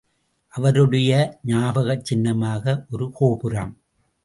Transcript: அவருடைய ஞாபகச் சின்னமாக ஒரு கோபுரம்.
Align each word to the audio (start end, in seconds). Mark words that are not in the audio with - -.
அவருடைய 0.53 1.11
ஞாபகச் 1.43 2.05
சின்னமாக 2.05 2.85
ஒரு 2.89 3.11
கோபுரம். 3.13 3.73